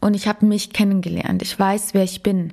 [0.00, 1.42] und ich habe mich kennengelernt.
[1.42, 2.52] Ich weiß, wer ich bin.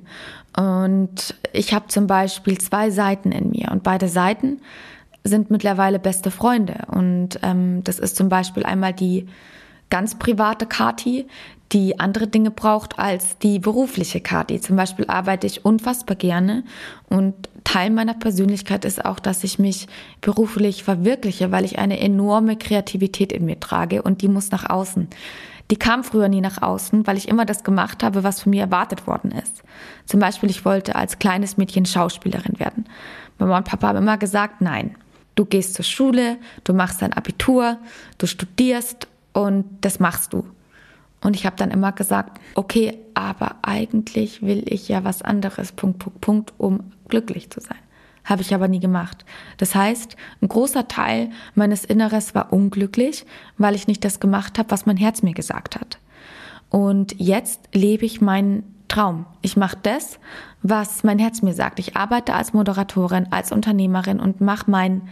[0.56, 4.60] Und ich habe zum Beispiel zwei Seiten in mir und beide Seiten
[5.22, 6.86] sind mittlerweile beste Freunde.
[6.88, 9.26] Und ähm, das ist zum Beispiel einmal die
[9.90, 11.26] ganz private Kati,
[11.72, 14.60] die andere Dinge braucht als die berufliche Kati.
[14.60, 16.64] Zum Beispiel arbeite ich unfassbar gerne
[17.08, 19.88] und Teil meiner Persönlichkeit ist auch, dass ich mich
[20.20, 25.08] beruflich verwirkliche, weil ich eine enorme Kreativität in mir trage und die muss nach außen
[25.70, 28.62] die kam früher nie nach außen, weil ich immer das gemacht habe, was von mir
[28.62, 29.62] erwartet worden ist.
[30.06, 32.86] Zum Beispiel, ich wollte als kleines Mädchen Schauspielerin werden.
[33.38, 34.94] Mama und Papa haben immer gesagt, nein,
[35.34, 37.78] du gehst zur Schule, du machst dein Abitur,
[38.18, 40.46] du studierst und das machst du.
[41.20, 45.98] Und ich habe dann immer gesagt, okay, aber eigentlich will ich ja was anderes, Punkt,
[45.98, 47.78] Punkt, Punkt, um glücklich zu sein
[48.26, 49.24] habe ich aber nie gemacht.
[49.56, 53.24] Das heißt, ein großer Teil meines Inneres war unglücklich,
[53.56, 55.98] weil ich nicht das gemacht habe, was mein Herz mir gesagt hat.
[56.68, 59.26] Und jetzt lebe ich meinen Traum.
[59.42, 60.18] Ich mache das,
[60.62, 61.78] was mein Herz mir sagt.
[61.78, 65.08] Ich arbeite als Moderatorin, als Unternehmerin und mache mein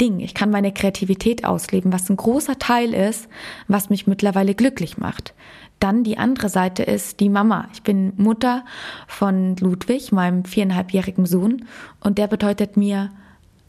[0.00, 0.20] Ding.
[0.20, 3.28] Ich kann meine Kreativität ausleben, was ein großer Teil ist,
[3.68, 5.34] was mich mittlerweile glücklich macht.
[5.82, 7.66] Dann die andere Seite ist die Mama.
[7.72, 8.64] Ich bin Mutter
[9.08, 11.64] von Ludwig, meinem viereinhalbjährigen Sohn,
[11.98, 13.10] und der bedeutet mir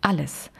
[0.01, 0.51] alles.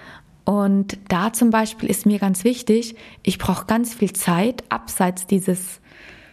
[0.45, 5.79] Und da zum Beispiel ist mir ganz wichtig, ich brauche ganz viel Zeit abseits dieses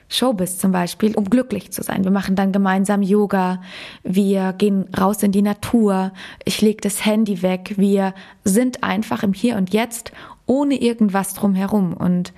[0.09, 2.03] Showbiz zum Beispiel, um glücklich zu sein.
[2.03, 3.61] Wir machen dann gemeinsam Yoga,
[4.03, 6.13] wir gehen raus in die Natur,
[6.47, 10.13] ich lege das Handy weg, wir sind einfach im Hier und Jetzt
[10.47, 11.93] ohne irgendwas drumherum.
[11.93, 12.33] Und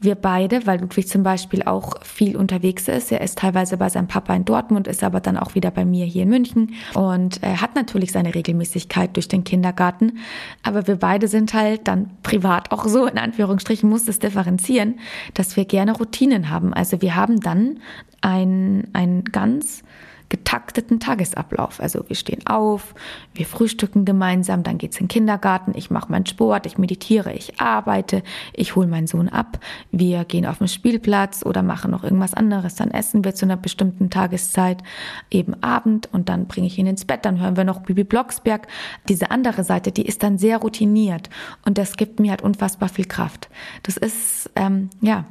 [0.00, 3.12] wir beide, weil Ludwig zum Beispiel auch viel unterwegs ist.
[3.12, 6.06] Er ist teilweise bei seinem Papa in Dortmund, ist aber dann auch wieder bei mir
[6.06, 10.18] hier in München und er hat natürlich seine Regelmäßigkeit durch den Kindergarten.
[10.62, 14.98] Aber wir beide sind halt dann privat auch so, in Anführungsstrichen muss es differenzieren,
[15.34, 16.72] dass wir gerne Routinen haben.
[16.72, 17.80] Also wir haben dann
[18.22, 19.82] ein, ein ganz
[20.30, 21.80] getakteten Tagesablauf.
[21.80, 22.94] Also wir stehen auf,
[23.34, 27.60] wir frühstücken gemeinsam, dann geht's in den Kindergarten, ich mache meinen Sport, ich meditiere, ich
[27.60, 28.22] arbeite,
[28.54, 29.58] ich hole meinen Sohn ab,
[29.90, 33.56] wir gehen auf den Spielplatz oder machen noch irgendwas anderes, dann essen wir zu einer
[33.56, 34.82] bestimmten Tageszeit,
[35.30, 38.68] eben Abend und dann bringe ich ihn ins Bett, dann hören wir noch Bibi Blocksberg.
[39.08, 41.28] Diese andere Seite, die ist dann sehr routiniert
[41.66, 43.50] und das gibt mir halt unfassbar viel Kraft.
[43.82, 45.24] Das ist, ähm, ja,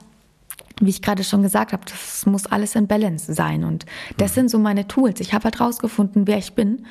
[0.79, 3.63] wie ich gerade schon gesagt habe, das muss alles in Balance sein.
[3.63, 3.85] Und
[4.17, 5.19] das sind so meine Tools.
[5.19, 6.85] Ich habe halt rausgefunden, wer ich bin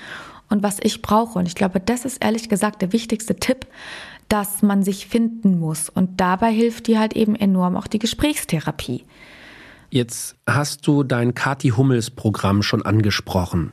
[0.48, 1.38] und was ich brauche.
[1.38, 3.66] Und ich glaube, das ist ehrlich gesagt der wichtigste Tipp,
[4.28, 5.88] dass man sich finden muss.
[5.88, 9.04] Und dabei hilft dir halt eben enorm auch die Gesprächstherapie.
[9.90, 13.72] Jetzt hast du dein Kati Hummels Programm schon angesprochen.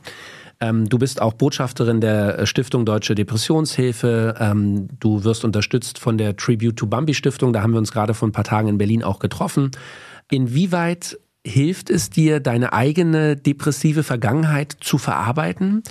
[0.60, 4.34] Ähm, du bist auch Botschafterin der Stiftung Deutsche Depressionshilfe.
[4.38, 7.52] Ähm, du wirst unterstützt von der Tribute to Bambi Stiftung.
[7.52, 9.70] Da haben wir uns gerade vor ein paar Tagen in Berlin auch getroffen.
[10.30, 15.82] Inwieweit hilft es dir, deine eigene depressive Vergangenheit zu verarbeiten?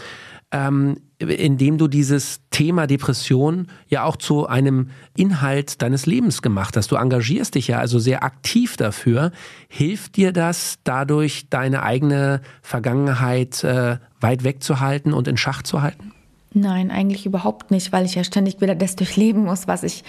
[0.51, 6.91] Ähm, indem du dieses Thema Depression ja auch zu einem Inhalt deines Lebens gemacht hast.
[6.91, 9.31] Du engagierst dich ja also sehr aktiv dafür.
[9.69, 16.11] Hilft dir das dadurch, deine eigene Vergangenheit äh, weit wegzuhalten und in Schach zu halten?
[16.57, 20.03] Nein, eigentlich überhaupt nicht, weil ich ja ständig wieder das durchleben muss, was ich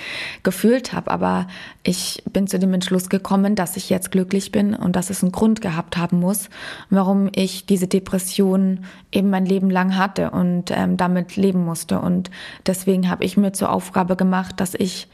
[0.45, 1.11] gefühlt habe.
[1.11, 1.49] Aber
[1.83, 5.33] ich bin zu dem Entschluss gekommen, dass ich jetzt glücklich bin und dass es einen
[5.33, 6.49] Grund gehabt haben muss,
[6.89, 12.01] warum ich diese Depression eben mein Leben lang hatte und ähm, damit leben musste.
[12.01, 12.31] Und
[12.65, 15.09] deswegen habe ich mir zur Aufgabe gemacht, dass ich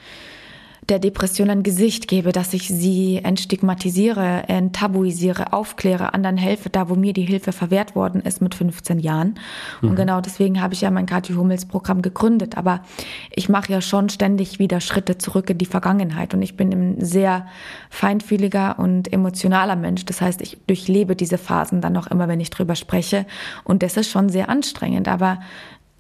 [0.88, 6.96] der Depression ein Gesicht gebe, dass ich sie entstigmatisiere, enttabuisiere, aufkläre, anderen helfe, da wo
[6.96, 9.38] mir die Hilfe verwehrt worden ist mit 15 Jahren.
[9.80, 9.90] Mhm.
[9.90, 12.56] Und genau deswegen habe ich ja mein Kathi Hummels Programm gegründet.
[12.58, 12.82] Aber
[13.30, 16.34] ich mache ja schon ständig wieder Schritte zurück in die Vergangenheit.
[16.34, 17.46] Und ich bin ein sehr
[17.88, 20.04] feinfühliger und emotionaler Mensch.
[20.04, 23.24] Das heißt, ich durchlebe diese Phasen dann auch immer, wenn ich drüber spreche.
[23.62, 25.06] Und das ist schon sehr anstrengend.
[25.06, 25.38] Aber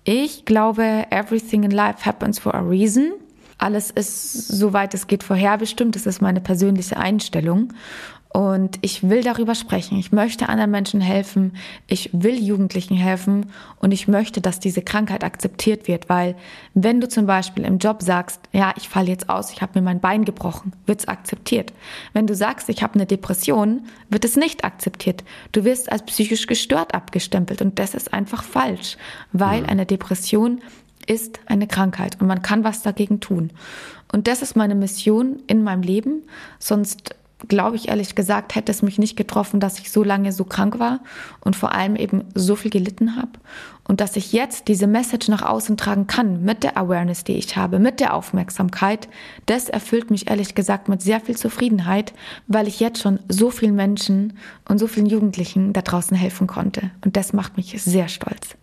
[0.02, 3.12] ich glaube, everything in life happens for a reason.
[3.62, 5.94] Alles ist, soweit es geht, vorherbestimmt.
[5.94, 7.72] Das ist meine persönliche Einstellung.
[8.32, 9.98] Und ich will darüber sprechen.
[9.98, 11.54] Ich möchte anderen Menschen helfen.
[11.86, 13.52] Ich will Jugendlichen helfen.
[13.78, 16.08] Und ich möchte, dass diese Krankheit akzeptiert wird.
[16.08, 16.34] Weil
[16.74, 19.84] wenn du zum Beispiel im Job sagst, ja, ich falle jetzt aus, ich habe mir
[19.84, 21.72] mein Bein gebrochen, wird es akzeptiert.
[22.14, 25.22] Wenn du sagst, ich habe eine Depression, wird es nicht akzeptiert.
[25.52, 27.62] Du wirst als psychisch gestört abgestempelt.
[27.62, 28.96] Und das ist einfach falsch.
[29.32, 30.62] Weil eine Depression
[31.06, 33.50] ist eine Krankheit und man kann was dagegen tun.
[34.12, 36.22] Und das ist meine Mission in meinem Leben.
[36.58, 37.14] Sonst
[37.48, 40.78] glaube ich ehrlich gesagt, hätte es mich nicht getroffen, dass ich so lange so krank
[40.78, 41.00] war
[41.40, 43.32] und vor allem eben so viel gelitten habe.
[43.84, 47.56] Und dass ich jetzt diese Message nach außen tragen kann mit der Awareness, die ich
[47.56, 49.08] habe, mit der Aufmerksamkeit,
[49.46, 52.12] das erfüllt mich ehrlich gesagt mit sehr viel Zufriedenheit,
[52.46, 54.34] weil ich jetzt schon so vielen Menschen
[54.68, 56.90] und so vielen Jugendlichen da draußen helfen konnte.
[57.04, 58.56] Und das macht mich sehr stolz.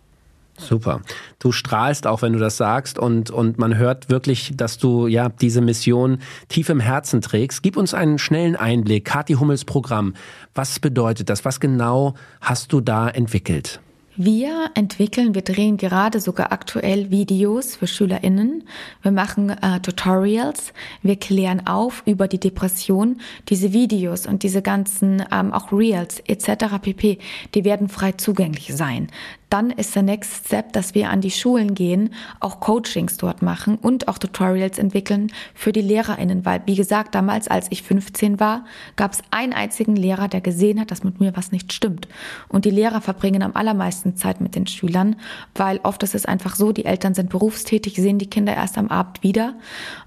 [0.60, 1.00] Super.
[1.38, 5.28] Du strahlst auch, wenn du das sagst und, und man hört wirklich, dass du ja
[5.28, 6.18] diese Mission
[6.48, 7.62] tief im Herzen trägst.
[7.62, 9.04] Gib uns einen schnellen Einblick.
[9.04, 10.14] Kathi Hummels Programm.
[10.54, 11.44] Was bedeutet das?
[11.44, 13.80] Was genau hast du da entwickelt?
[14.22, 18.64] Wir entwickeln, wir drehen gerade sogar aktuell Videos für SchülerInnen.
[19.00, 23.20] Wir machen äh, Tutorials, wir klären auf über die Depression.
[23.48, 26.80] Diese Videos und diese ganzen ähm, auch Reels etc.
[26.82, 27.18] pp,
[27.54, 29.08] die werden frei zugänglich sein
[29.50, 33.76] dann ist der Next Step, dass wir an die Schulen gehen, auch Coachings dort machen
[33.76, 38.64] und auch Tutorials entwickeln für die LehrerInnen, weil, wie gesagt, damals, als ich 15 war,
[38.96, 42.08] gab es einen einzigen Lehrer, der gesehen hat, dass mit mir was nicht stimmt.
[42.48, 45.16] Und die Lehrer verbringen am allermeisten Zeit mit den Schülern,
[45.54, 48.88] weil oft ist es einfach so, die Eltern sind berufstätig, sehen die Kinder erst am
[48.88, 49.54] Abend wieder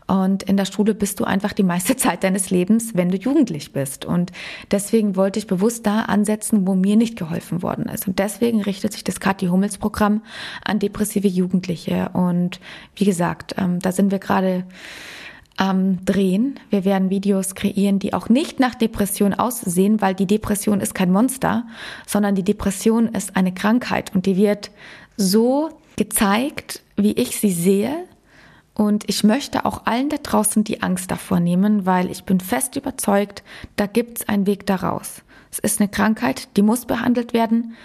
[0.08, 3.74] und in der Schule bist du einfach die meiste Zeit deines Lebens, wenn du jugendlich
[3.74, 4.06] bist.
[4.06, 4.32] Und
[4.72, 8.08] deswegen wollte ich bewusst da ansetzen, wo mir nicht geholfen worden ist.
[8.08, 10.22] Und deswegen richtet sich das Kathi Hummels Programm
[10.64, 12.10] an depressive Jugendliche.
[12.14, 12.60] Und
[12.96, 14.66] wie gesagt, ähm, da sind wir gerade
[15.56, 16.60] am Drehen.
[16.70, 21.12] Wir werden Videos kreieren, die auch nicht nach Depression aussehen, weil die Depression ist kein
[21.12, 21.66] Monster,
[22.08, 24.72] sondern die Depression ist eine Krankheit und die wird
[25.16, 28.06] so gezeigt, wie ich sie sehe,
[28.76, 32.76] und ich möchte auch allen da draußen die Angst davor nehmen, weil ich bin fest
[32.76, 33.44] überzeugt,
[33.76, 35.22] da gibt's einen Weg daraus.
[35.52, 37.76] Es ist eine Krankheit, die muss behandelt werden,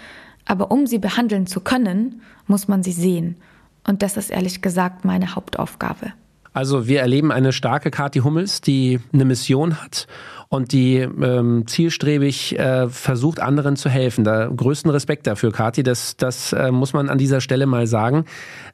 [0.45, 3.37] aber um sie behandeln zu können, muss man sie sehen.
[3.85, 6.13] Und das ist ehrlich gesagt meine Hauptaufgabe.
[6.59, 10.07] Also wir erleben eine starke Kathi Hummels, die eine Mission hat
[10.49, 14.25] und die ähm, zielstrebig äh, versucht, anderen zu helfen.
[14.25, 15.83] Da größten Respekt dafür, Kathi.
[15.83, 18.25] Das, das äh, muss man an dieser Stelle mal sagen.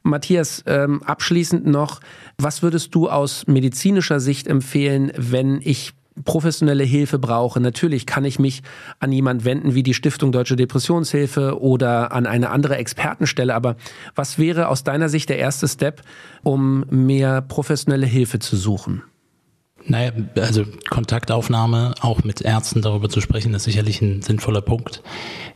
[0.02, 2.00] Matthias, ähm, abschließend noch,
[2.38, 5.92] was würdest du aus medizinischer Sicht empfehlen, wenn ich
[6.24, 8.62] professionelle Hilfe brauche, natürlich kann ich mich
[9.00, 13.54] an jemand wenden wie die Stiftung Deutsche Depressionshilfe oder an eine andere Expertenstelle.
[13.54, 13.76] Aber
[14.14, 16.02] was wäre aus deiner Sicht der erste Step,
[16.42, 19.02] um mehr professionelle Hilfe zu suchen?
[19.88, 25.02] Naja, also Kontaktaufnahme, auch mit Ärzten darüber zu sprechen, ist sicherlich ein sinnvoller Punkt.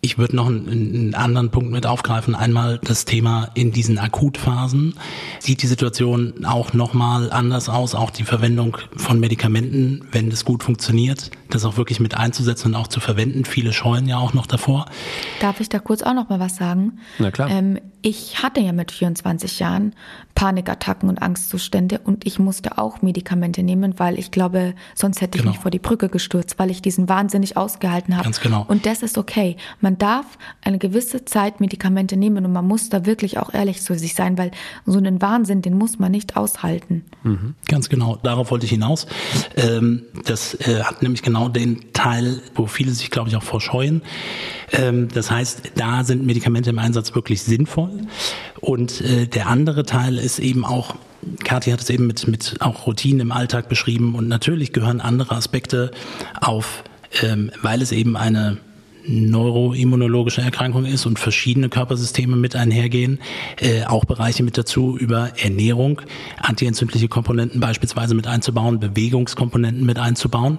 [0.03, 2.37] Ich würde noch einen, einen, anderen Punkt mit aufgreifen.
[2.37, 4.95] Einmal das Thema in diesen Akutphasen.
[5.41, 7.97] Sieht die Situation auch nochmal anders aus?
[7.97, 12.75] Auch die Verwendung von Medikamenten, wenn es gut funktioniert, das auch wirklich mit einzusetzen und
[12.75, 13.45] auch zu verwenden.
[13.45, 14.87] Viele scheuen ja auch noch davor.
[15.41, 16.99] Darf ich da kurz auch noch mal was sagen?
[17.19, 17.51] Na klar.
[17.51, 19.95] Ähm, ich hatte ja mit 24 Jahren
[20.35, 25.51] Panikattacken und Angstzustände und ich musste auch Medikamente nehmen, weil ich glaube, sonst hätte genau.
[25.51, 28.25] ich mich vor die Brücke gestürzt, weil ich diesen wahnsinnig ausgehalten habe.
[28.25, 28.65] Ganz genau.
[28.69, 29.57] Und das ist okay.
[29.81, 30.25] Man darf
[30.63, 34.39] eine gewisse Zeit Medikamente nehmen und man muss da wirklich auch ehrlich zu sich sein,
[34.39, 34.51] weil
[34.87, 37.05] so einen Wahnsinn, den muss man nicht aushalten.
[37.23, 37.55] Mhm.
[37.69, 38.17] Ganz genau.
[38.23, 39.07] Darauf wollte ich hinaus.
[39.57, 44.03] Ähm, das äh, hat nämlich genau den Teil, wo viele sich, glaube ich, auch vorscheuen.
[44.73, 48.07] Ähm, das heißt, da sind Medikamente im Einsatz wirklich sinnvoll.
[48.61, 50.97] Und äh, der andere Teil ist eben auch,
[51.45, 55.35] Kathi hat es eben mit, mit auch Routinen im Alltag beschrieben und natürlich gehören andere
[55.35, 55.91] Aspekte
[56.41, 56.85] auf,
[57.23, 58.59] ähm, weil es eben eine
[59.11, 63.19] neuroimmunologische Erkrankung ist und verschiedene Körpersysteme mit einhergehen,
[63.61, 66.01] äh, auch Bereiche mit dazu über Ernährung,
[66.41, 70.59] antientzündliche Komponenten beispielsweise mit einzubauen, Bewegungskomponenten mit einzubauen.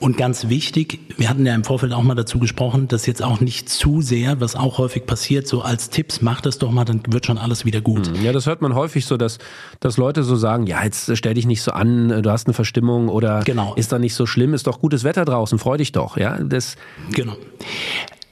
[0.00, 3.40] Und ganz wichtig, wir hatten ja im Vorfeld auch mal dazu gesprochen, dass jetzt auch
[3.40, 7.02] nicht zu sehr, was auch häufig passiert, so als Tipps, mach das doch mal, dann
[7.08, 8.06] wird schon alles wieder gut.
[8.06, 9.38] Hm, ja, das hört man häufig so, dass,
[9.80, 13.08] dass Leute so sagen, ja, jetzt stell dich nicht so an, du hast eine Verstimmung
[13.08, 13.74] oder genau.
[13.74, 16.38] ist da nicht so schlimm, ist doch gutes Wetter draußen, freu dich doch, ja.
[16.38, 16.76] Das
[17.12, 17.36] genau.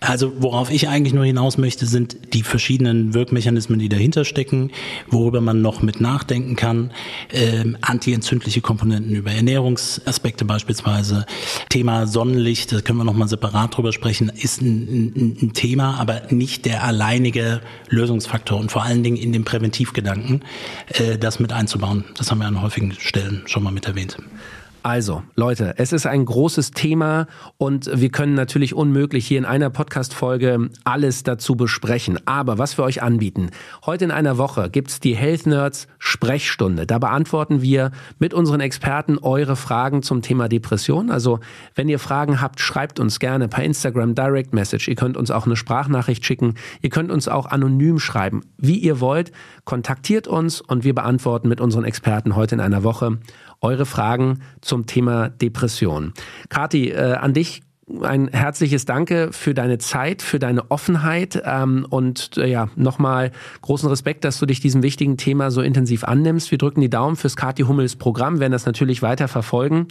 [0.01, 4.71] Also worauf ich eigentlich nur hinaus möchte, sind die verschiedenen Wirkmechanismen, die dahinter stecken,
[5.09, 6.93] worüber man noch mit nachdenken kann.
[7.33, 11.25] Ähm, antientzündliche Komponenten über Ernährungsaspekte beispielsweise.
[11.71, 16.23] Thema Sonnenlicht, da können wir nochmal separat drüber sprechen, ist ein, ein, ein, Thema, aber
[16.31, 20.45] nicht der alleinige Lösungsfaktor und vor allen Dingen in dem Präventivgedanken,
[20.89, 22.05] äh, das mit einzubauen.
[22.17, 24.19] Das haben wir an häufigen Stellen schon mal mit erwähnt.
[24.87, 27.27] Also, Leute, es ist ein großes Thema
[27.59, 32.21] und wir können natürlich unmöglich hier in einer Podcast-Folge alles dazu besprechen.
[32.25, 33.51] Aber was wir euch anbieten,
[33.85, 36.87] heute in einer Woche gibt's die Health Nerds Sprechstunde.
[36.87, 41.11] Da beantworten wir mit unseren Experten eure Fragen zum Thema Depression.
[41.11, 41.41] Also,
[41.75, 44.87] wenn ihr Fragen habt, schreibt uns gerne per Instagram Direct Message.
[44.87, 46.55] Ihr könnt uns auch eine Sprachnachricht schicken.
[46.81, 48.43] Ihr könnt uns auch anonym schreiben.
[48.57, 49.33] Wie ihr wollt,
[49.65, 53.19] kontaktiert uns und wir beantworten mit unseren Experten heute in einer Woche
[53.61, 56.13] eure Fragen zum Thema Depression.
[56.49, 57.63] Kati, äh, an dich
[58.03, 63.31] ein herzliches Danke für deine Zeit, für deine Offenheit ähm, und äh, ja, nochmal
[63.63, 66.51] großen Respekt, dass du dich diesem wichtigen Thema so intensiv annimmst.
[66.51, 69.87] Wir drücken die Daumen fürs Kati Hummels Programm, werden das natürlich weiter verfolgen.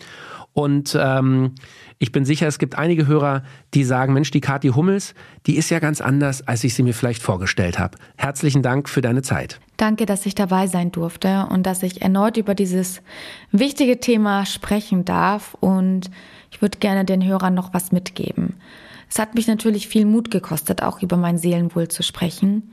[0.52, 1.52] Und ähm,
[2.00, 5.14] ich bin sicher, es gibt einige Hörer, die sagen, Mensch, die Kathi Hummels,
[5.48, 7.98] die ist ja ganz anders, als ich sie mir vielleicht vorgestellt habe.
[8.16, 9.60] Herzlichen Dank für deine Zeit.
[9.78, 13.02] Danke, dass ich dabei sein durfte und dass ich erneut über dieses
[13.52, 15.56] wichtige Thema sprechen darf.
[15.60, 16.10] Und
[16.56, 18.56] ich würde gerne den Hörern noch was mitgeben.
[19.10, 22.72] Es hat mich natürlich viel Mut gekostet, auch über mein Seelenwohl zu sprechen.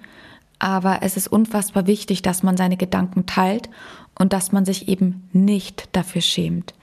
[0.60, 3.68] Aber es ist unfassbar wichtig, dass man seine Gedanken teilt
[4.16, 6.74] und dass man sich eben nicht dafür schämt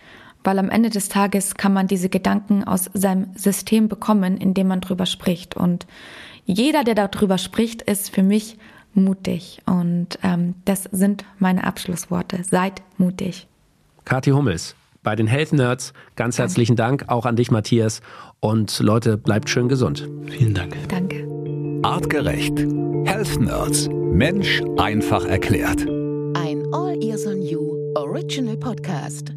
[0.41, 4.79] weil am Ende des Tages kann man diese Gedanken aus seinem System bekommen, indem man
[4.79, 5.57] drüber spricht.
[5.57, 5.85] Und
[6.45, 8.57] jeder, der darüber spricht, ist für mich
[8.93, 9.61] mutig.
[9.65, 12.41] Und ähm, das sind meine Abschlussworte.
[12.49, 13.47] Seid mutig.
[14.05, 15.93] Kathi Hummels bei den Health Nerds.
[16.15, 16.49] Ganz Danke.
[16.49, 18.01] herzlichen Dank auch an dich, Matthias.
[18.39, 20.07] Und Leute, bleibt schön gesund.
[20.27, 20.75] Vielen Dank.
[20.89, 21.27] Danke.
[21.83, 22.59] Artgerecht.
[23.05, 23.89] Health Nerds.
[23.89, 25.81] Mensch einfach erklärt.
[26.35, 29.33] Ein All Ears on You Original Podcast.